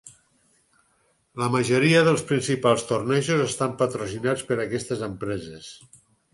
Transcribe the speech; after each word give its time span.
La 1.41 1.49
majoria 1.55 2.01
dels 2.07 2.25
principals 2.33 2.87
tornejos 2.93 3.45
estan 3.47 3.79
patrocinats 3.85 4.49
per 4.51 4.61
aquestes 4.67 5.07
empreses. 5.13 5.73